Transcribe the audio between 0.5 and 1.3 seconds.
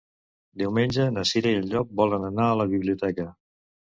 Diumenge na